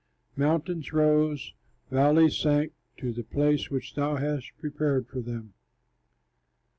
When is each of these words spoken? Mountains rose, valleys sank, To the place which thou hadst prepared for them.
Mountains 0.35 0.91
rose, 0.93 1.53
valleys 1.91 2.35
sank, 2.35 2.73
To 2.97 3.13
the 3.13 3.21
place 3.23 3.69
which 3.69 3.93
thou 3.93 4.15
hadst 4.15 4.57
prepared 4.57 5.07
for 5.07 5.21
them. 5.21 5.53